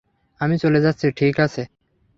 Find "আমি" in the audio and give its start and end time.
0.41-0.55